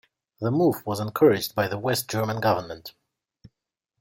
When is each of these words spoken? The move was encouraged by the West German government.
The 0.39 0.49
move 0.49 0.83
was 0.83 0.99
encouraged 0.99 1.53
by 1.53 1.67
the 1.67 1.77
West 1.77 2.09
German 2.09 2.39
government. 2.41 2.95